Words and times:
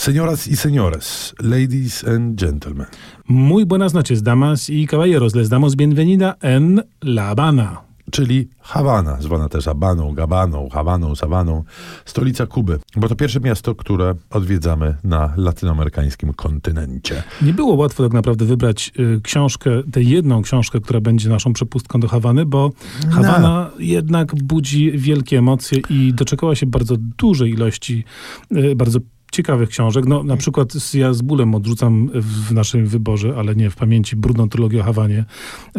Señoras 0.00 0.48
y 0.48 0.56
señores, 0.56 1.34
ladies 1.40 2.04
and 2.04 2.40
gentlemen. 2.40 2.86
Muy 3.26 3.64
buenas 3.64 3.92
noches, 3.92 4.22
damas 4.22 4.70
y 4.70 4.86
caballeros. 4.86 5.36
Les 5.36 5.50
damos 5.50 5.76
bienvenida 5.76 6.38
en 6.40 6.86
La 7.02 7.28
Habana. 7.28 7.82
Czyli 8.10 8.48
Hawana, 8.60 9.20
zwana 9.20 9.48
też 9.48 9.64
Habaną, 9.64 10.12
Gabaną, 10.12 10.68
Hawaną, 10.68 11.14
Sawaną, 11.14 11.64
stolica 12.04 12.46
Kuby. 12.46 12.78
Bo 12.96 13.08
to 13.08 13.16
pierwsze 13.16 13.40
miasto, 13.40 13.74
które 13.74 14.14
odwiedzamy 14.30 14.96
na 15.04 15.34
latynoamerykańskim 15.36 16.32
kontynencie. 16.32 17.22
Nie 17.42 17.52
było 17.52 17.74
łatwo 17.74 18.02
tak 18.02 18.12
naprawdę 18.12 18.44
wybrać 18.44 18.92
y, 18.98 19.20
książkę, 19.22 19.70
tę 19.92 20.02
jedną 20.02 20.42
książkę, 20.42 20.80
która 20.80 21.00
będzie 21.00 21.28
naszą 21.28 21.52
przepustką 21.52 22.00
do 22.00 22.08
Hawany, 22.08 22.46
bo 22.46 22.70
Hawana 23.10 23.70
jednak 23.78 24.34
budzi 24.34 24.92
wielkie 24.98 25.38
emocje 25.38 25.78
i 25.90 26.14
doczekała 26.14 26.54
się 26.54 26.66
bardzo 26.66 26.94
dużej 27.18 27.50
ilości, 27.50 28.04
y, 28.56 28.76
bardzo 28.76 28.98
ciekawych 29.32 29.68
książek. 29.68 30.06
No, 30.06 30.22
na 30.22 30.36
przykład 30.36 30.94
ja 30.94 31.12
z 31.12 31.22
bólem 31.22 31.54
odrzucam 31.54 32.10
w 32.14 32.52
naszym 32.52 32.86
wyborze, 32.86 33.34
ale 33.36 33.54
nie 33.54 33.70
w 33.70 33.76
pamięci, 33.76 34.16
brudną 34.16 34.48
trylogię 34.48 34.80
o 34.80 34.82
Hawanie 34.82 35.24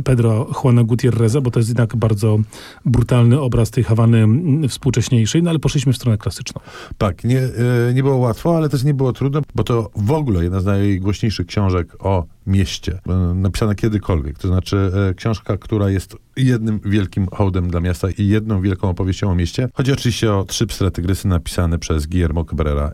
Pedro 0.04 0.48
Juana 0.64 0.84
Gutierreza, 0.84 1.42
bo 1.42 1.52
to 1.52 1.60
jest 1.60 1.70
jednak 1.70 1.96
bardzo 1.96 2.40
brutalny 2.86 3.42
obraz 3.42 3.72
tej 3.72 3.84
Hawany 3.84 4.28
współcześniejszej, 4.68 5.44
no 5.44 5.50
ale 5.50 5.60
poszliśmy 5.60 5.94
w 5.94 5.96
stronę 5.96 6.18
klasyczną. 6.18 6.62
Tak, 6.98 7.24
nie, 7.24 7.40
e, 7.40 7.94
nie 7.94 8.04
było 8.04 8.18
łatwo, 8.18 8.58
ale 8.58 8.70
też 8.70 8.84
nie 8.84 8.94
było 8.94 9.14
trudno, 9.14 9.42
bo 9.56 9.64
to 9.64 9.90
w 9.96 10.12
ogóle 10.12 10.44
jedna 10.44 10.60
z 10.60 10.66
najgłośniejszych 10.66 11.48
książek 11.48 11.96
o 12.00 12.26
mieście, 12.48 13.00
e, 13.10 13.34
napisana 13.34 13.76
kiedykolwiek. 13.76 14.38
To 14.38 14.48
znaczy 14.48 14.92
e, 15.10 15.14
książka, 15.14 15.58
która 15.58 15.90
jest 15.90 16.16
jednym 16.38 16.80
wielkim 16.86 17.28
hołdem 17.28 17.70
dla 17.70 17.80
miasta 17.80 18.08
i 18.18 18.28
jedną 18.28 18.62
wielką 18.62 18.90
opowieścią 18.90 19.32
o 19.32 19.36
mieście. 19.36 19.70
Chodzi 19.74 19.92
oczywiście 19.94 20.34
o 20.34 20.46
Trzy 20.46 20.68
pstre 20.68 20.92
tygrysy 20.92 21.28
napisane 21.28 21.80
przez 21.80 22.08
Guillermo 22.08 22.46
Cabrera 22.46 22.92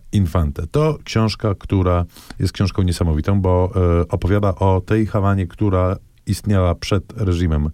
To 0.72 0.98
książka, 1.04 1.56
która 1.56 2.06
jest 2.40 2.54
książką 2.54 2.82
niesamowitą, 2.82 3.42
bo 3.42 3.72
e, 4.02 4.08
opowiada 4.08 4.56
o 4.56 4.82
tej 4.82 5.06
Hawanie, 5.06 5.48
która 5.48 5.96
istniała 6.26 6.76
przed 6.76 7.04
reżimem 7.18 7.70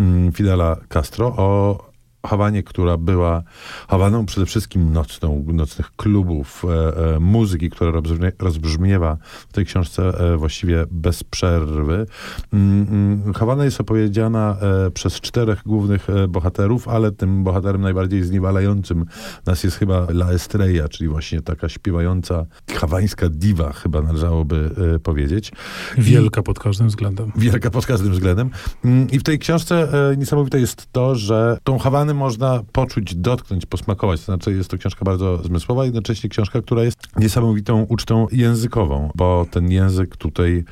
mm, 0.00 0.32
Fidela 0.32 0.76
Castro, 0.88 1.26
o 1.26 1.89
Hawanie, 2.26 2.62
która 2.62 2.96
była 2.96 3.42
Hawaną 3.88 4.26
przede 4.26 4.46
wszystkim 4.46 4.92
nocną, 4.92 5.44
nocnych 5.46 5.90
klubów, 5.96 6.64
e, 6.64 7.14
e, 7.16 7.20
muzyki, 7.20 7.70
która 7.70 7.90
rozbrzmie, 7.90 8.32
rozbrzmiewa 8.38 9.16
w 9.48 9.52
tej 9.52 9.66
książce 9.66 10.02
e, 10.32 10.36
właściwie 10.36 10.84
bez 10.90 11.24
przerwy. 11.24 12.06
Mm, 12.52 12.86
mm, 12.90 13.34
Hawana 13.34 13.64
jest 13.64 13.80
opowiedziana 13.80 14.56
e, 14.86 14.90
przez 14.90 15.20
czterech 15.20 15.62
głównych 15.66 16.10
e, 16.10 16.28
bohaterów, 16.28 16.88
ale 16.88 17.12
tym 17.12 17.44
bohaterem 17.44 17.80
najbardziej 17.80 18.22
zniewalającym 18.22 19.06
nas 19.46 19.64
jest 19.64 19.76
chyba 19.76 20.06
La 20.10 20.30
Estrella, 20.30 20.88
czyli 20.88 21.08
właśnie 21.08 21.42
taka 21.42 21.68
śpiewająca 21.68 22.46
hawańska 22.74 23.28
diwa, 23.28 23.72
chyba 23.72 24.02
należałoby 24.02 24.70
e, 24.94 24.98
powiedzieć. 24.98 25.52
Wielka 25.98 26.42
pod 26.42 26.58
każdym 26.58 26.88
względem. 26.88 27.32
Wielka 27.36 27.70
pod 27.70 27.86
każdym 27.86 28.12
względem. 28.12 28.50
Mm, 28.84 29.10
I 29.10 29.18
w 29.18 29.22
tej 29.22 29.38
książce 29.38 29.88
niesamowite 30.16 30.60
jest 30.60 30.92
to, 30.92 31.14
że 31.14 31.58
tą 31.64 31.78
Hawanę 31.78 32.09
można 32.14 32.62
poczuć, 32.72 33.14
dotknąć, 33.14 33.66
posmakować. 33.66 34.20
To 34.20 34.24
znaczy 34.26 34.52
jest 34.52 34.70
to 34.70 34.78
książka 34.78 35.04
bardzo 35.04 35.42
zmysłowa, 35.42 35.84
jednocześnie 35.84 36.30
książka, 36.30 36.62
która 36.62 36.84
jest 36.84 36.98
niesamowitą 37.16 37.82
ucztą 37.82 38.26
językową, 38.32 39.10
bo 39.14 39.46
ten 39.50 39.70
język 39.70 40.16
tutaj 40.16 40.64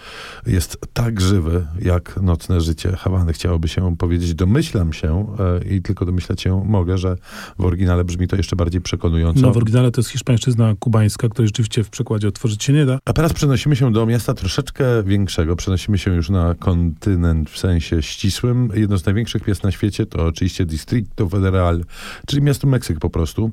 jest 0.47 0.78
tak 0.92 1.20
żywy, 1.20 1.67
jak 1.83 2.22
nocne 2.22 2.61
życie 2.61 2.92
Hawany. 2.97 3.33
Chciałoby 3.33 3.69
się 3.69 3.97
powiedzieć, 3.97 4.34
domyślam 4.34 4.92
się 4.92 5.27
e, 5.39 5.75
i 5.75 5.83
tylko 5.83 6.05
domyślać 6.05 6.42
się 6.42 6.64
mogę, 6.64 6.98
że 6.98 7.17
w 7.58 7.64
oryginale 7.64 8.05
brzmi 8.05 8.28
to 8.28 8.36
jeszcze 8.36 8.56
bardziej 8.56 8.80
przekonująco. 8.80 9.41
No 9.41 9.52
w 9.52 9.56
oryginale 9.56 9.91
to 9.91 10.00
jest 10.00 10.11
hiszpańszczyzna 10.11 10.75
kubańska, 10.78 11.28
której 11.28 11.48
rzeczywiście 11.48 11.84
w 11.84 11.91
przekładzie 11.91 12.28
otworzyć 12.28 12.64
się 12.64 12.73
nie 12.73 12.86
da. 12.86 12.98
A 13.05 13.12
teraz 13.12 13.33
przenosimy 13.33 13.77
się 13.77 13.92
do 13.92 14.06
miasta 14.06 14.34
troszeczkę 14.34 15.02
większego. 15.02 15.56
Przenosimy 15.56 15.98
się 15.98 16.14
już 16.14 16.30
na 16.30 16.55
kontynent 16.55 17.50
w 17.50 17.58
sensie 17.58 18.02
ścisłym. 18.02 18.70
Jedno 18.75 18.98
z 18.98 19.06
największych 19.06 19.48
miast 19.48 19.64
na 19.64 19.70
świecie 19.70 20.06
to 20.06 20.27
oczywiście 20.27 20.67
Distrito 20.67 21.27
Federal, 21.28 21.84
czyli 22.27 22.42
miasto 22.42 22.66
Meksyk 22.66 22.98
po 22.98 23.11
prostu. 23.11 23.50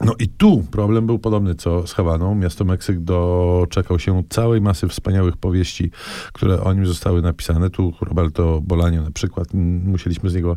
No 0.00 0.14
i 0.18 0.28
tu 0.28 0.64
problem 0.70 1.06
był 1.06 1.18
podobny 1.18 1.54
co 1.54 1.86
z 1.86 1.92
Hawaną. 1.92 2.34
Miasto 2.34 2.64
Meksyk 2.64 3.00
doczekał 3.00 3.98
się 3.98 4.22
całej 4.28 4.60
masy 4.60 4.88
wspaniałych 4.88 5.36
powieści, 5.36 5.90
które 6.32 6.62
o 6.62 6.72
nim 6.72 6.86
zostały 6.86 7.22
napisane. 7.22 7.70
Tu 7.70 7.92
Roberto 8.00 8.60
Bolanio 8.62 9.02
na 9.02 9.10
przykład, 9.10 9.48
musieliśmy 9.84 10.30
z 10.30 10.34
niego 10.34 10.56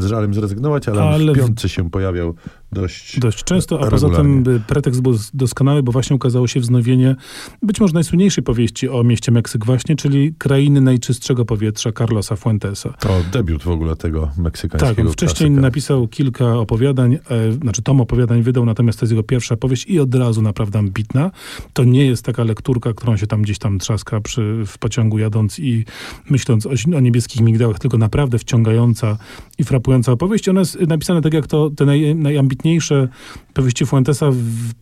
z 0.00 0.04
żalem 0.04 0.34
zrezygnować, 0.34 0.88
ale, 0.88 1.02
ale 1.02 1.32
w 1.32 1.36
piątce 1.36 1.68
się 1.68 1.90
pojawiał 1.90 2.34
dość 2.72 3.20
Dość 3.20 3.44
często, 3.44 3.80
a 3.80 3.84
regularnie. 3.90 4.08
poza 4.08 4.22
tym 4.22 4.62
pretekst 4.66 5.00
był 5.02 5.14
doskonały, 5.34 5.82
bo 5.82 5.92
właśnie 5.92 6.16
ukazało 6.16 6.46
się 6.46 6.60
wznowienie 6.60 7.16
być 7.62 7.80
może 7.80 7.94
najsłynniejszej 7.94 8.44
powieści 8.44 8.88
o 8.88 9.04
mieście 9.04 9.32
Meksyk 9.32 9.64
właśnie, 9.66 9.96
czyli 9.96 10.34
Krainy 10.38 10.80
Najczystszego 10.80 11.44
Powietrza 11.44 11.92
Carlosa 11.92 12.36
Fuentesa. 12.36 12.92
To 13.00 13.08
debiut 13.32 13.62
w 13.62 13.68
ogóle 13.68 13.96
tego 13.96 14.30
meksykańskiego 14.38 14.94
Tak, 14.94 15.06
on 15.06 15.12
wcześniej 15.12 15.48
klasyka. 15.50 15.60
napisał 15.60 16.08
kilka 16.08 16.58
opowiadań, 16.58 17.14
e, 17.14 17.52
znaczy 17.52 17.82
tom 17.82 18.00
opowiadań 18.00 18.42
wydał, 18.42 18.64
natomiast 18.64 18.98
to 19.00 19.04
jest 19.04 19.12
jego 19.12 19.22
pierwsza 19.22 19.56
powieść 19.56 19.86
i 19.86 20.00
od 20.00 20.14
razu 20.14 20.42
naprawdę 20.42 20.78
ambitna. 20.78 21.30
To 21.72 21.84
nie 21.84 22.06
jest 22.06 22.24
taka 22.24 22.44
lekturka, 22.44 22.92
którą 22.92 23.16
się 23.16 23.26
tam 23.26 23.42
gdzieś 23.42 23.58
tam 23.58 23.78
trzaska 23.78 24.20
przy, 24.20 24.62
w 24.66 24.78
pociągu 24.78 25.18
jadąc 25.18 25.58
i 25.58 25.84
myśląc 26.30 26.66
o, 26.66 26.70
o 26.96 27.00
niebieskich 27.00 27.40
migdałach, 27.42 27.78
tylko 27.78 27.98
naprawdę 27.98 28.38
wciągająca 28.38 29.18
i 29.58 29.64
frapująca 29.64 30.12
opowieść. 30.12 30.48
Ona 30.48 30.60
jest 30.60 30.80
napisana 30.80 31.20
tak 31.20 31.34
jak 31.34 31.46
to 31.46 31.70
te 31.70 31.84
naj, 31.84 32.14
najambitniejsze 32.14 32.61
najwybitniejsze 32.64 33.08
powieści 33.54 33.86
Fuentesa 33.86 34.30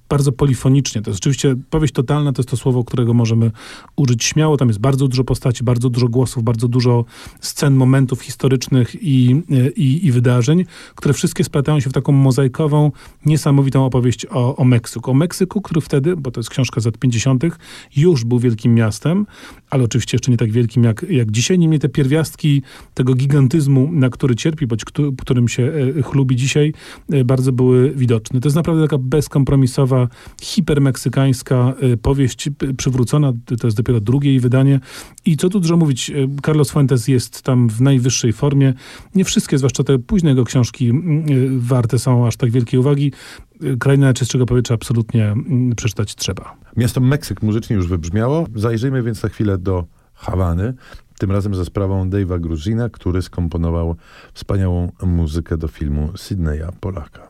bardzo 0.08 0.32
polifonicznie. 0.32 1.02
To 1.02 1.10
jest 1.10 1.20
oczywiście 1.20 1.56
powieść 1.70 1.94
totalna, 1.94 2.32
to 2.32 2.42
jest 2.42 2.48
to 2.48 2.56
słowo, 2.56 2.84
którego 2.84 3.14
możemy 3.14 3.50
użyć 3.96 4.24
śmiało. 4.24 4.56
Tam 4.56 4.68
jest 4.68 4.80
bardzo 4.80 5.08
dużo 5.08 5.24
postaci, 5.24 5.64
bardzo 5.64 5.90
dużo 5.90 6.08
głosów, 6.08 6.42
bardzo 6.42 6.68
dużo 6.68 7.04
scen, 7.40 7.74
momentów 7.74 8.22
historycznych 8.22 9.02
i, 9.02 9.42
i, 9.76 10.06
i 10.06 10.12
wydarzeń, 10.12 10.64
które 10.94 11.14
wszystkie 11.14 11.44
splatają 11.44 11.80
się 11.80 11.90
w 11.90 11.92
taką 11.92 12.12
mozaikową, 12.12 12.92
niesamowitą 13.26 13.84
opowieść 13.86 14.26
o, 14.30 14.56
o 14.56 14.64
Meksyku. 14.64 15.10
O 15.10 15.14
Meksyku, 15.14 15.60
który 15.60 15.80
wtedy, 15.80 16.16
bo 16.16 16.30
to 16.30 16.40
jest 16.40 16.50
książka 16.50 16.80
z 16.80 16.84
lat 16.84 16.98
50., 16.98 17.44
już 17.96 18.24
był 18.24 18.38
wielkim 18.38 18.74
miastem, 18.74 19.26
ale 19.70 19.84
oczywiście 19.84 20.16
jeszcze 20.16 20.30
nie 20.30 20.36
tak 20.36 20.52
wielkim 20.52 20.84
jak, 20.84 21.06
jak 21.10 21.30
dzisiaj. 21.30 21.58
Niemniej 21.58 21.80
te 21.80 21.88
pierwiastki 21.88 22.62
tego 22.94 23.14
gigantyzmu, 23.14 23.88
na 23.92 24.10
który 24.10 24.34
cierpi, 24.34 24.66
bądź 24.66 24.84
którym 25.18 25.48
się 25.48 25.72
e, 25.98 26.02
chlubi 26.02 26.36
dzisiaj, 26.36 26.72
e, 27.12 27.24
bardzo 27.24 27.52
były 27.52 27.90
widoczne. 27.90 28.40
To 28.40 28.48
jest 28.48 28.56
naprawdę 28.60 28.82
taka 28.82 28.98
bezkompromisowa, 28.98 30.08
hipermeksykańska 30.42 31.74
e, 31.80 31.96
powieść 31.96 32.48
przywrócona. 32.76 33.32
To 33.60 33.66
jest 33.66 33.76
dopiero 33.76 34.00
drugie 34.00 34.30
jej 34.30 34.40
wydanie. 34.40 34.80
I 35.24 35.36
co 35.36 35.48
tu 35.48 35.60
dużo 35.60 35.76
mówić, 35.76 36.12
Carlos 36.46 36.70
Fuentes 36.70 37.08
jest 37.08 37.42
tam 37.42 37.68
w 37.68 37.80
najwyższej 37.80 38.32
formie. 38.32 38.74
Nie 39.14 39.24
wszystkie, 39.24 39.58
zwłaszcza 39.58 39.84
te 39.84 39.98
późne 39.98 40.30
jego 40.30 40.44
książki, 40.44 40.92
warte 41.58 41.98
są 41.98 42.26
aż 42.26 42.36
tak 42.36 42.50
wielkiej 42.50 42.80
uwagi. 42.80 43.12
Kraina 43.80 44.14
czystego 44.14 44.46
powietrza 44.46 44.74
absolutnie 44.74 45.34
przeczytać 45.76 46.14
trzeba. 46.14 46.56
Miasto 46.76 47.00
Meksyk 47.00 47.42
muzycznie 47.42 47.76
już 47.76 47.88
wybrzmiało. 47.88 48.46
Zajrzyjmy 48.54 49.02
więc 49.02 49.22
na 49.22 49.28
chwilę 49.28 49.58
do 49.58 49.84
Hawany. 50.14 50.74
Tym 51.18 51.30
razem 51.30 51.54
za 51.54 51.64
sprawą 51.64 52.10
Dave'a 52.10 52.40
Gruzina, 52.40 52.88
który 52.88 53.22
skomponował 53.22 53.96
wspaniałą 54.34 54.92
muzykę 55.02 55.56
do 55.56 55.68
filmu 55.68 56.12
Sydneya 56.16 56.72
Polaka. 56.80 57.29